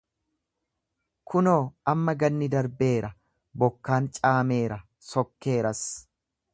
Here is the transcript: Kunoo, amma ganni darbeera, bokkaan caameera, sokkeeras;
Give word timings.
Kunoo, 1.33 1.59
amma 1.93 2.15
ganni 2.23 2.49
darbeera, 2.55 3.13
bokkaan 3.65 4.11
caameera, 4.21 4.83
sokkeeras; 5.13 5.87